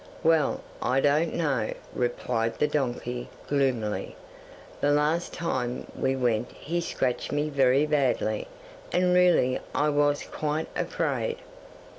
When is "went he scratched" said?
6.15-7.31